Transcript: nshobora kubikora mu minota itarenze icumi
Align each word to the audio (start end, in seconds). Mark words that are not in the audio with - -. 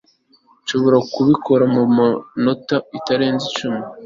nshobora 0.63 0.97
kubikora 1.13 1.63
mu 1.75 1.83
minota 1.95 2.75
itarenze 2.97 3.43
icumi 3.49 3.81